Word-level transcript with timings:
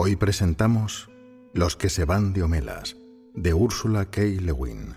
Hoy 0.00 0.14
presentamos 0.14 1.10
Los 1.52 1.74
que 1.74 1.88
se 1.88 2.04
van 2.04 2.32
de 2.32 2.44
Homelas, 2.44 2.96
de 3.34 3.52
Úrsula 3.52 4.04
K. 4.04 4.20
Le 4.20 4.52
Guin. 4.52 4.94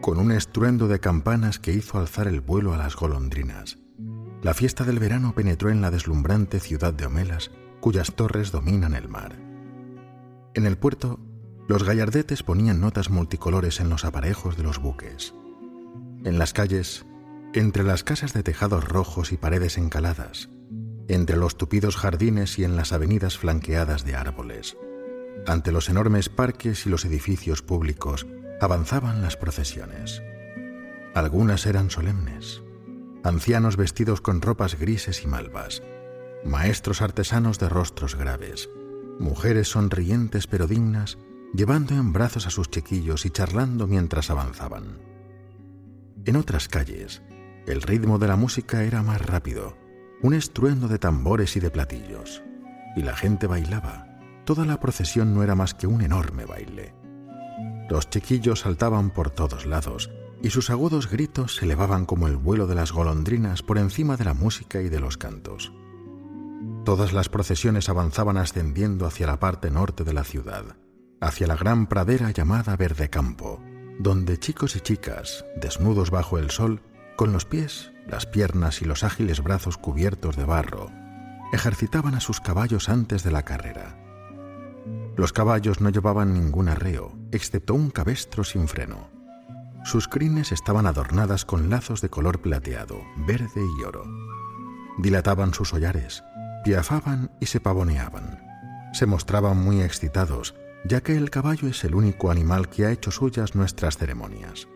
Con 0.00 0.18
un 0.18 0.30
estruendo 0.30 0.86
de 0.86 1.00
campanas 1.00 1.58
que 1.58 1.72
hizo 1.72 1.98
alzar 1.98 2.28
el 2.28 2.40
vuelo 2.40 2.72
a 2.72 2.76
las 2.76 2.94
golondrinas, 2.94 3.78
la 4.42 4.54
fiesta 4.54 4.84
del 4.84 5.00
verano 5.00 5.34
penetró 5.34 5.70
en 5.70 5.80
la 5.80 5.90
deslumbrante 5.90 6.60
ciudad 6.60 6.94
de 6.94 7.06
Homelas 7.06 7.50
cuyas 7.80 8.12
torres 8.14 8.52
dominan 8.52 8.94
el 8.94 9.08
mar. 9.08 9.36
En 10.54 10.66
el 10.66 10.76
puerto, 10.76 11.18
los 11.68 11.84
gallardetes 11.84 12.42
ponían 12.42 12.80
notas 12.80 13.10
multicolores 13.10 13.80
en 13.80 13.88
los 13.88 14.04
aparejos 14.04 14.56
de 14.56 14.62
los 14.62 14.78
buques. 14.78 15.34
En 16.24 16.38
las 16.38 16.52
calles, 16.52 17.06
entre 17.54 17.82
las 17.82 18.04
casas 18.04 18.32
de 18.32 18.42
tejados 18.42 18.88
rojos 18.88 19.32
y 19.32 19.36
paredes 19.36 19.78
encaladas, 19.78 20.50
entre 21.08 21.36
los 21.36 21.56
tupidos 21.56 21.96
jardines 21.96 22.58
y 22.58 22.64
en 22.64 22.76
las 22.76 22.92
avenidas 22.92 23.38
flanqueadas 23.38 24.04
de 24.04 24.14
árboles, 24.14 24.76
ante 25.46 25.72
los 25.72 25.88
enormes 25.88 26.28
parques 26.28 26.86
y 26.86 26.90
los 26.90 27.04
edificios 27.04 27.62
públicos, 27.62 28.26
avanzaban 28.60 29.22
las 29.22 29.36
procesiones. 29.36 30.22
Algunas 31.14 31.66
eran 31.66 31.90
solemnes, 31.90 32.62
ancianos 33.24 33.76
vestidos 33.76 34.20
con 34.20 34.42
ropas 34.42 34.78
grises 34.78 35.24
y 35.24 35.26
malvas, 35.26 35.82
maestros 36.44 37.02
artesanos 37.02 37.58
de 37.58 37.68
rostros 37.68 38.16
graves, 38.16 38.70
mujeres 39.18 39.68
sonrientes 39.68 40.46
pero 40.46 40.66
dignas, 40.66 41.18
llevando 41.52 41.94
en 41.94 42.12
brazos 42.12 42.46
a 42.46 42.50
sus 42.50 42.70
chiquillos 42.70 43.26
y 43.26 43.30
charlando 43.30 43.86
mientras 43.86 44.30
avanzaban. 44.30 44.98
En 46.24 46.36
otras 46.36 46.68
calles, 46.68 47.22
el 47.66 47.82
ritmo 47.82 48.18
de 48.18 48.28
la 48.28 48.36
música 48.36 48.84
era 48.84 49.02
más 49.02 49.20
rápido, 49.24 49.76
un 50.22 50.34
estruendo 50.34 50.88
de 50.88 50.98
tambores 50.98 51.56
y 51.56 51.60
de 51.60 51.70
platillos, 51.70 52.42
y 52.96 53.02
la 53.02 53.16
gente 53.16 53.46
bailaba. 53.46 54.06
Toda 54.44 54.64
la 54.64 54.80
procesión 54.80 55.34
no 55.34 55.42
era 55.42 55.54
más 55.54 55.74
que 55.74 55.86
un 55.86 56.00
enorme 56.02 56.44
baile. 56.44 56.94
Los 57.88 58.08
chiquillos 58.10 58.60
saltaban 58.60 59.10
por 59.10 59.30
todos 59.30 59.66
lados, 59.66 60.10
y 60.42 60.50
sus 60.50 60.70
agudos 60.70 61.10
gritos 61.10 61.56
se 61.56 61.66
elevaban 61.66 62.06
como 62.06 62.26
el 62.26 62.36
vuelo 62.36 62.66
de 62.66 62.74
las 62.74 62.92
golondrinas 62.92 63.62
por 63.62 63.78
encima 63.78 64.16
de 64.16 64.24
la 64.24 64.34
música 64.34 64.80
y 64.80 64.88
de 64.88 65.00
los 65.00 65.16
cantos. 65.16 65.72
Todas 66.84 67.12
las 67.12 67.28
procesiones 67.28 67.88
avanzaban 67.88 68.38
ascendiendo 68.38 69.06
hacia 69.06 69.26
la 69.26 69.38
parte 69.38 69.70
norte 69.70 70.02
de 70.04 70.14
la 70.14 70.24
ciudad, 70.24 70.76
hacia 71.20 71.46
la 71.46 71.56
gran 71.56 71.86
pradera 71.86 72.30
llamada 72.30 72.76
Verde 72.76 73.10
Campo, 73.10 73.62
donde 73.98 74.38
chicos 74.38 74.76
y 74.76 74.80
chicas, 74.80 75.44
desnudos 75.56 76.10
bajo 76.10 76.38
el 76.38 76.50
sol, 76.50 76.80
con 77.16 77.32
los 77.32 77.44
pies, 77.44 77.92
las 78.06 78.24
piernas 78.24 78.80
y 78.80 78.86
los 78.86 79.04
ágiles 79.04 79.42
brazos 79.42 79.76
cubiertos 79.76 80.36
de 80.36 80.44
barro, 80.44 80.90
ejercitaban 81.52 82.14
a 82.14 82.20
sus 82.20 82.40
caballos 82.40 82.88
antes 82.88 83.22
de 83.22 83.30
la 83.30 83.44
carrera. 83.44 83.96
Los 85.16 85.34
caballos 85.34 85.82
no 85.82 85.90
llevaban 85.90 86.32
ningún 86.32 86.70
arreo, 86.70 87.12
excepto 87.30 87.74
un 87.74 87.90
cabestro 87.90 88.42
sin 88.42 88.68
freno. 88.68 89.10
Sus 89.84 90.08
crines 90.08 90.50
estaban 90.50 90.86
adornadas 90.86 91.44
con 91.44 91.68
lazos 91.68 92.00
de 92.00 92.08
color 92.08 92.40
plateado, 92.40 93.02
verde 93.26 93.62
y 93.78 93.84
oro. 93.84 94.04
Dilataban 94.98 95.52
sus 95.52 95.72
hollares, 95.72 96.22
piafaban 96.64 97.30
y 97.40 97.46
se 97.46 97.60
pavoneaban. 97.60 98.40
Se 98.92 99.06
mostraban 99.06 99.56
muy 99.58 99.82
excitados, 99.82 100.54
ya 100.84 101.00
que 101.00 101.16
el 101.16 101.30
caballo 101.30 101.68
es 101.68 101.84
el 101.84 101.94
único 101.94 102.30
animal 102.30 102.68
que 102.68 102.86
ha 102.86 102.92
hecho 102.92 103.10
suyas 103.10 103.54
nuestras 103.54 103.96
ceremonias. 103.96 104.68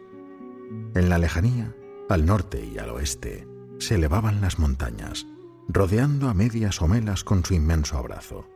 En 0.94 1.08
la 1.08 1.18
lejanía, 1.18 1.74
al 2.08 2.26
norte 2.26 2.64
y 2.64 2.78
al 2.78 2.90
oeste, 2.90 3.48
se 3.78 3.96
elevaban 3.96 4.40
las 4.40 4.58
montañas, 4.58 5.26
rodeando 5.68 6.28
a 6.28 6.34
medias 6.34 6.80
homelas 6.82 7.24
con 7.24 7.44
su 7.44 7.54
inmenso 7.54 7.98
abrazo. 7.98 8.48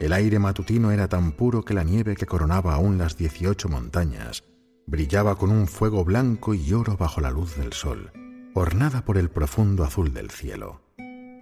El 0.00 0.12
aire 0.12 0.38
matutino 0.38 0.92
era 0.92 1.08
tan 1.08 1.32
puro 1.32 1.64
que 1.64 1.74
la 1.74 1.84
nieve 1.84 2.16
que 2.16 2.26
coronaba 2.26 2.74
aún 2.74 2.96
las 2.98 3.16
dieciocho 3.16 3.68
montañas 3.68 4.44
brillaba 4.86 5.36
con 5.36 5.50
un 5.50 5.68
fuego 5.68 6.04
blanco 6.04 6.52
y 6.52 6.72
oro 6.72 6.96
bajo 6.96 7.20
la 7.20 7.30
luz 7.30 7.56
del 7.56 7.72
sol, 7.72 8.10
ornada 8.54 9.04
por 9.04 9.18
el 9.18 9.30
profundo 9.30 9.84
azul 9.84 10.12
del 10.12 10.30
cielo. 10.30 10.80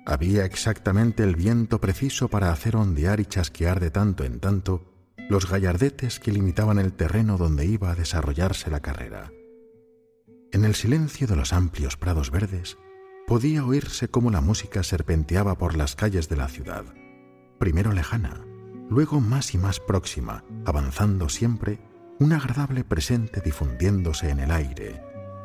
Había 0.09 0.47
exactamente 0.47 1.23
el 1.23 1.37
viento 1.37 1.83
preciso 1.83 2.29
para 2.29 2.51
hacer 2.51 2.77
ondear 2.77 3.21
y 3.21 3.27
chasquear 3.27 3.79
de 3.79 3.91
tanto 3.91 4.25
en 4.25 4.41
tanto 4.41 4.91
los 5.29 5.51
gallardetes 5.51 6.19
que 6.19 6.33
limitaban 6.33 6.79
el 6.79 6.95
terreno 6.95 7.37
donde 7.37 7.67
iba 7.67 7.91
a 7.91 7.95
desarrollarse 7.95 8.71
la 8.71 8.81
carrera. 8.81 9.31
En 10.51 10.65
el 10.65 10.75
silencio 10.75 11.27
de 11.27 11.37
los 11.37 11.53
amplios 11.53 11.99
prados 11.99 12.31
verdes 12.31 12.79
podía 13.27 13.67
oírse 13.67 14.09
cómo 14.09 14.31
la 14.31 14.41
música 14.41 14.83
serpenteaba 14.83 15.59
por 15.59 15.77
las 15.77 15.95
calles 15.95 16.31
de 16.31 16.37
la 16.37 16.49
ciudad, 16.49 16.87
primero 17.59 17.93
lejana, 17.93 18.47
luego 18.89 19.21
más 19.21 19.53
y 19.53 19.59
más 19.59 19.79
próxima, 19.79 20.43
avanzando 20.65 21.29
siempre, 21.29 21.81
un 22.19 22.33
agradable 22.33 22.83
presente 22.83 23.43
difundiéndose 23.43 24.31
en 24.31 24.41
el 24.41 24.53
aire, 24.53 25.03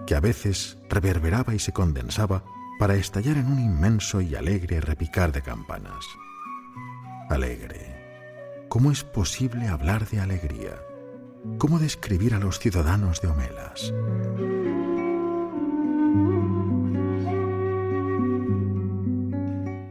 que 0.07 0.16
a 0.16 0.22
veces 0.22 0.78
reverberaba 0.88 1.53
y 1.53 1.59
se 1.59 1.73
condensaba 1.73 2.46
para 2.79 2.95
estallar 2.95 3.38
en 3.38 3.47
un 3.47 3.59
inmenso 3.59 4.22
y 4.22 4.35
alegre 4.35 4.81
repicar 4.81 5.31
de 5.31 5.41
campanas. 5.41 6.06
Alegre. 7.29 8.66
¿Cómo 8.69 8.91
es 8.91 9.03
posible 9.03 9.67
hablar 9.67 10.07
de 10.09 10.19
alegría? 10.19 10.79
¿Cómo 11.57 11.79
describir 11.79 12.34
a 12.34 12.39
los 12.39 12.59
ciudadanos 12.59 13.22
de 13.22 13.28
Homelas? 13.28 13.94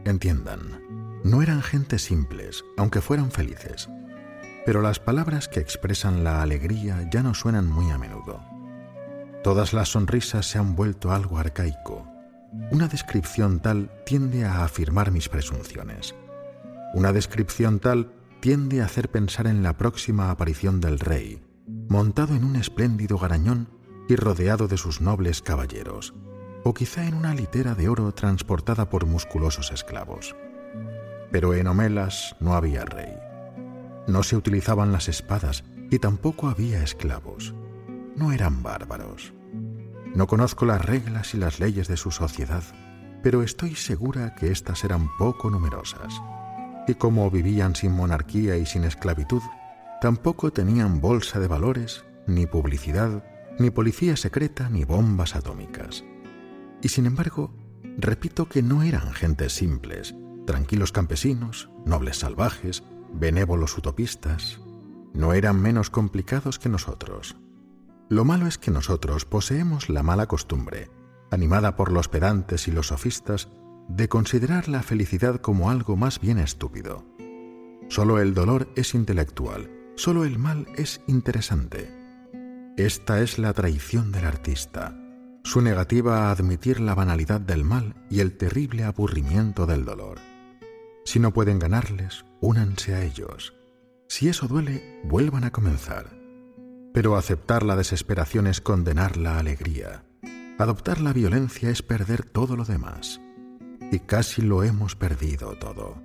Entiendan, 0.05 0.81
no 1.23 1.41
eran 1.41 1.61
gente 1.61 1.97
simples, 1.97 2.63
aunque 2.77 3.01
fueran 3.01 3.31
felices. 3.31 3.89
Pero 4.65 4.81
las 4.81 4.99
palabras 4.99 5.47
que 5.47 5.59
expresan 5.59 6.23
la 6.23 6.41
alegría 6.41 7.07
ya 7.11 7.23
no 7.23 7.33
suenan 7.33 7.67
muy 7.67 7.89
a 7.91 7.97
menudo. 7.97 8.41
Todas 9.43 9.73
las 9.73 9.89
sonrisas 9.89 10.45
se 10.45 10.59
han 10.59 10.75
vuelto 10.75 11.11
algo 11.11 11.37
arcaico, 11.37 12.12
una 12.71 12.87
descripción 12.87 13.59
tal 13.59 13.89
tiende 14.05 14.45
a 14.45 14.63
afirmar 14.63 15.11
mis 15.11 15.29
presunciones. 15.29 16.15
Una 16.93 17.11
descripción 17.11 17.79
tal 17.79 18.11
tiende 18.39 18.81
a 18.81 18.85
hacer 18.85 19.09
pensar 19.09 19.47
en 19.47 19.63
la 19.63 19.77
próxima 19.77 20.29
aparición 20.29 20.79
del 20.79 20.99
rey, 20.99 21.41
montado 21.89 22.35
en 22.35 22.43
un 22.43 22.55
espléndido 22.55 23.17
garañón 23.17 23.69
y 24.07 24.15
rodeado 24.15 24.67
de 24.67 24.77
sus 24.77 25.01
nobles 25.01 25.41
caballeros, 25.41 26.13
o 26.63 26.73
quizá 26.73 27.07
en 27.07 27.15
una 27.15 27.33
litera 27.33 27.73
de 27.73 27.89
oro 27.89 28.13
transportada 28.13 28.89
por 28.89 29.05
musculosos 29.05 29.71
esclavos. 29.71 30.35
Pero 31.31 31.55
en 31.55 31.67
Homelas 31.67 32.35
no 32.39 32.53
había 32.53 32.85
rey. 32.85 33.13
No 34.07 34.21
se 34.21 34.35
utilizaban 34.35 34.91
las 34.91 35.07
espadas 35.09 35.63
y 35.89 35.97
tampoco 35.99 36.49
había 36.49 36.83
esclavos. 36.83 37.55
No 38.15 38.31
eran 38.31 38.61
bárbaros. 38.61 39.33
No 40.15 40.27
conozco 40.27 40.65
las 40.65 40.85
reglas 40.85 41.33
y 41.33 41.37
las 41.37 41.59
leyes 41.59 41.87
de 41.87 41.97
su 41.97 42.11
sociedad, 42.11 42.63
pero 43.23 43.41
estoy 43.41 43.75
segura 43.75 44.35
que 44.35 44.51
éstas 44.51 44.83
eran 44.83 45.09
poco 45.17 45.49
numerosas. 45.49 46.13
Y 46.87 46.95
como 46.95 47.31
vivían 47.31 47.75
sin 47.75 47.93
monarquía 47.93 48.57
y 48.57 48.65
sin 48.65 48.83
esclavitud, 48.83 49.41
tampoco 50.01 50.51
tenían 50.51 51.01
bolsa 51.01 51.39
de 51.39 51.47
valores, 51.47 52.05
ni 52.27 52.45
publicidad, 52.45 53.23
ni 53.57 53.71
policía 53.71 54.15
secreta, 54.15 54.69
ni 54.69 54.83
bombas 54.83 55.35
atómicas. 55.35 56.03
Y 56.81 56.89
sin 56.89 57.05
embargo, 57.05 57.55
repito 57.97 58.49
que 58.49 58.61
no 58.61 58.83
eran 58.83 59.13
gentes 59.13 59.53
simples, 59.53 60.13
tranquilos 60.45 60.91
campesinos, 60.91 61.69
nobles 61.85 62.17
salvajes, 62.17 62.83
benévolos 63.13 63.77
utopistas. 63.77 64.59
No 65.13 65.33
eran 65.33 65.61
menos 65.61 65.89
complicados 65.89 66.59
que 66.59 66.69
nosotros. 66.69 67.37
Lo 68.13 68.25
malo 68.25 68.45
es 68.45 68.59
que 68.59 68.69
nosotros 68.69 69.25
poseemos 69.25 69.89
la 69.89 70.03
mala 70.03 70.27
costumbre, 70.27 70.91
animada 71.31 71.75
por 71.75 71.91
los 71.91 72.09
pedantes 72.09 72.67
y 72.67 72.71
los 72.71 72.89
sofistas, 72.89 73.49
de 73.87 74.07
considerar 74.07 74.67
la 74.67 74.83
felicidad 74.83 75.37
como 75.37 75.71
algo 75.71 75.97
más 75.97 76.19
bien 76.19 76.37
estúpido. 76.37 77.03
Solo 77.89 78.19
el 78.19 78.35
dolor 78.35 78.69
es 78.75 78.93
intelectual, 78.93 79.67
solo 79.95 80.25
el 80.25 80.37
mal 80.37 80.67
es 80.75 81.01
interesante. 81.07 81.89
Esta 82.77 83.19
es 83.19 83.39
la 83.39 83.51
traición 83.51 84.11
del 84.11 84.25
artista, 84.25 84.95
su 85.43 85.61
negativa 85.61 86.27
a 86.27 86.31
admitir 86.31 86.81
la 86.81 86.93
banalidad 86.93 87.41
del 87.41 87.63
mal 87.63 87.95
y 88.11 88.19
el 88.19 88.37
terrible 88.37 88.83
aburrimiento 88.83 89.65
del 89.65 89.85
dolor. 89.85 90.19
Si 91.03 91.19
no 91.19 91.33
pueden 91.33 91.57
ganarles, 91.57 92.25
únanse 92.41 92.93
a 92.93 93.03
ellos. 93.03 93.55
Si 94.07 94.29
eso 94.29 94.47
duele, 94.47 95.01
vuelvan 95.03 95.45
a 95.45 95.51
comenzar. 95.51 96.22
Pero 96.93 97.15
aceptar 97.17 97.63
la 97.63 97.75
desesperación 97.75 98.45
es 98.45 98.61
condenar 98.61 99.17
la 99.17 99.39
alegría. 99.39 100.05
Adoptar 100.59 101.01
la 101.01 101.11
violencia 101.11 101.69
es 101.69 101.81
perder 101.81 102.23
todo 102.23 102.55
lo 102.55 102.65
demás. 102.65 103.19
Y 103.91 103.99
casi 103.99 104.43
lo 104.43 104.63
hemos 104.63 104.95
perdido 104.95 105.57
todo. 105.57 106.01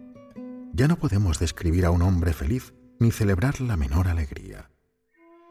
Ya 0.72 0.88
no 0.88 0.96
podemos 0.96 1.38
describir 1.38 1.84
a 1.84 1.90
un 1.90 2.02
hombre 2.02 2.32
feliz 2.32 2.74
ni 2.98 3.10
celebrar 3.10 3.60
la 3.60 3.76
menor 3.76 4.08
alegría. 4.08 4.70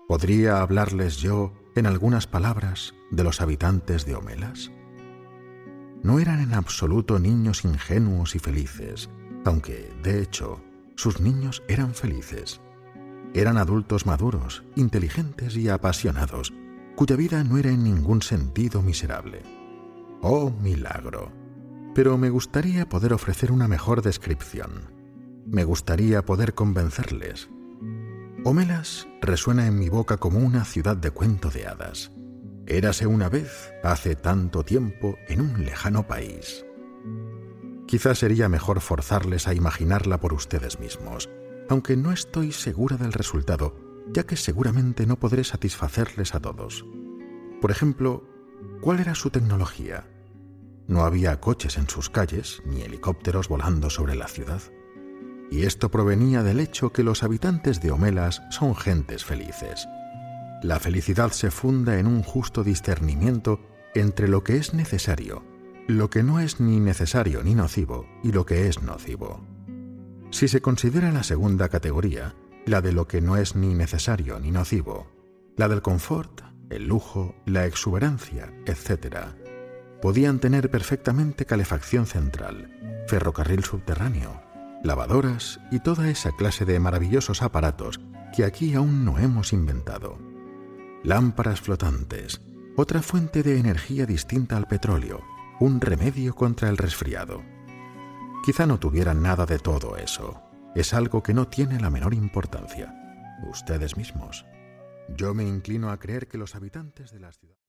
¿Podría 0.08 0.62
hablarles 0.62 1.18
yo, 1.18 1.54
en 1.76 1.86
algunas 1.86 2.28
palabras, 2.28 2.96
de 3.12 3.24
los 3.24 3.40
habitantes 3.42 4.06
de 4.06 4.16
Homelas? 4.16 4.72
No 6.02 6.20
eran 6.20 6.40
en 6.40 6.54
absoluto 6.54 7.20
niños 7.20 7.66
ingenuos 7.66 8.36
y 8.36 8.40
felices, 8.40 9.10
aunque, 9.46 9.94
de 10.02 10.22
hecho, 10.22 10.64
sus 10.96 11.20
niños 11.20 11.64
eran 11.68 11.94
felices. 11.94 12.62
Eran 13.38 13.58
adultos 13.58 14.08
maduros, 14.08 14.64
inteligentes 14.76 15.56
y 15.58 15.70
apasionados, 15.70 16.56
cuya 16.96 17.16
vida 17.16 17.44
no 17.44 17.60
era 17.60 17.70
en 17.70 17.84
ningún 17.84 18.24
sentido 18.24 18.82
miserable. 18.82 19.44
¡Oh, 20.24 20.50
milagro! 20.50 21.32
Pero 21.94 22.18
me 22.18 22.32
gustaría 22.32 22.90
poder 22.90 23.14
ofrecer 23.14 23.52
una 23.52 23.68
mejor 23.68 24.02
descripción. 24.02 24.90
Me 25.46 25.66
gustaría 25.66 26.26
poder 26.26 26.56
convencerles. 26.56 27.48
Homelas 28.44 29.08
resuena 29.22 29.68
en 29.68 29.78
mi 29.78 29.90
boca 29.90 30.18
como 30.18 30.40
una 30.40 30.66
ciudad 30.66 30.98
de 30.98 31.12
cuento 31.12 31.52
de 31.52 31.68
hadas. 31.68 32.12
Érase 32.66 33.06
una 33.06 33.30
vez, 33.30 33.72
hace 33.84 34.16
tanto 34.16 34.64
tiempo, 34.64 35.16
en 35.28 35.42
un 35.42 35.64
lejano 35.64 36.08
país. 36.08 36.66
Quizás 37.86 38.18
sería 38.18 38.50
mejor 38.50 38.82
forzarles 38.82 39.48
a 39.48 39.54
imaginarla 39.54 40.20
por 40.20 40.34
ustedes 40.34 40.80
mismos, 40.80 41.30
aunque 41.70 41.98
no 41.98 42.12
estoy 42.12 42.52
segura 42.52 42.98
del 42.98 43.14
resultado, 43.14 43.76
ya 44.12 44.26
que 44.26 44.38
seguramente 44.38 45.06
no 45.06 45.18
podré 45.20 45.44
satisfacerles 45.44 46.36
a 46.36 46.40
todos. 46.40 46.86
Por 47.62 47.72
ejemplo, 47.72 48.24
¿cuál 48.82 49.00
era 49.00 49.16
su 49.16 49.30
tecnología? 49.30 50.08
No 50.88 51.04
había 51.04 51.40
coches 51.40 51.78
en 51.78 51.90
sus 51.90 52.10
calles, 52.10 52.62
ni 52.66 52.82
helicópteros 52.82 53.50
volando 53.50 53.90
sobre 53.90 54.16
la 54.16 54.28
ciudad. 54.28 54.62
Y 55.52 55.64
esto 55.64 55.92
provenía 55.92 56.44
del 56.44 56.60
hecho 56.60 56.92
que 56.92 57.04
los 57.04 57.24
habitantes 57.24 57.82
de 57.82 57.92
Homelas 57.92 58.42
son 58.50 58.76
gentes 58.76 59.26
felices. 59.26 59.88
La 60.64 60.80
felicidad 60.80 61.32
se 61.32 61.52
funda 61.52 62.00
en 62.00 62.08
un 62.08 62.24
justo 62.24 62.64
discernimiento 62.64 63.60
entre 63.96 64.28
lo 64.28 64.44
que 64.44 64.58
es 64.58 64.74
necesario 64.74 65.44
lo 65.88 66.10
que 66.10 66.22
no 66.22 66.42
es 66.42 66.60
ni 66.60 66.82
necesario 66.82 67.44
ni 67.44 67.56
nocivo 67.56 68.06
y 68.22 68.34
lo 68.34 68.46
que 68.46 68.68
es 68.68 68.82
nocivo. 68.82 69.42
Si 70.30 70.48
se 70.48 70.62
considera 70.62 71.12
la 71.12 71.24
segunda 71.24 71.70
categoría, 71.70 72.36
la 72.66 72.82
de 72.82 72.92
lo 72.92 73.08
que 73.08 73.22
no 73.22 73.38
es 73.38 73.56
ni 73.56 73.74
necesario 73.74 74.40
ni 74.40 74.52
nocivo, 74.52 75.08
la 75.56 75.68
del 75.68 75.82
confort, 75.82 76.42
el 76.70 76.88
lujo, 76.88 77.36
la 77.46 77.66
exuberancia, 77.66 78.54
etc., 78.66 79.28
podían 80.02 80.40
tener 80.40 80.70
perfectamente 80.70 81.46
calefacción 81.46 82.06
central, 82.06 83.06
ferrocarril 83.08 83.64
subterráneo, 83.64 84.42
lavadoras 84.84 85.60
y 85.72 85.80
toda 85.80 86.10
esa 86.10 86.32
clase 86.34 86.66
de 86.66 86.80
maravillosos 86.80 87.42
aparatos 87.42 88.00
que 88.36 88.44
aquí 88.44 88.76
aún 88.76 89.06
no 89.06 89.18
hemos 89.18 89.54
inventado. 89.54 90.20
Lámparas 91.04 91.62
flotantes, 91.62 92.42
otra 92.76 93.02
fuente 93.02 93.42
de 93.42 93.58
energía 93.58 94.06
distinta 94.06 94.58
al 94.58 94.68
petróleo, 94.68 95.22
un 95.60 95.82
remedio 95.82 96.36
contra 96.36 96.70
el 96.70 96.78
resfriado. 96.78 97.42
Quizá 98.48 98.66
no 98.66 98.80
tuvieran 98.80 99.22
nada 99.22 99.46
de 99.46 99.60
todo 99.60 99.98
eso. 99.98 100.42
Es 100.74 100.94
algo 100.94 101.22
que 101.22 101.34
no 101.34 101.50
tiene 101.50 101.82
la 101.82 101.90
menor 101.90 102.14
importancia. 102.14 102.96
Ustedes 103.52 103.98
mismos. 103.98 104.46
Yo 105.18 105.34
me 105.34 105.44
inclino 105.44 105.92
a 105.92 106.00
creer 106.00 106.30
que 106.30 106.38
los 106.38 106.56
habitantes 106.56 107.12
de 107.12 107.20
las 107.20 107.38
ciudades... 107.38 107.62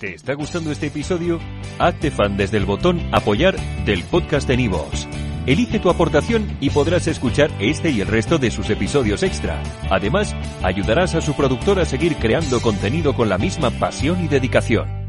¿Te 0.00 0.12
está 0.12 0.34
gustando 0.34 0.72
este 0.72 0.88
episodio? 0.88 1.38
Hazte 1.78 2.10
fan 2.10 2.36
desde 2.36 2.56
el 2.56 2.66
botón 2.66 3.00
apoyar 3.12 3.54
del 3.84 4.02
podcast 4.02 4.48
de 4.48 4.56
Nivos. 4.56 5.06
Elige 5.46 5.78
tu 5.78 5.88
aportación 5.88 6.56
y 6.60 6.70
podrás 6.70 7.06
escuchar 7.06 7.52
este 7.60 7.90
y 7.90 8.00
el 8.00 8.08
resto 8.08 8.38
de 8.38 8.50
sus 8.50 8.68
episodios 8.70 9.22
extra. 9.22 9.62
Además, 9.88 10.34
ayudarás 10.64 11.14
a 11.14 11.20
su 11.20 11.34
productor 11.34 11.78
a 11.78 11.84
seguir 11.84 12.16
creando 12.16 12.60
contenido 12.60 13.14
con 13.14 13.28
la 13.28 13.38
misma 13.38 13.70
pasión 13.70 14.24
y 14.24 14.26
dedicación. 14.26 15.05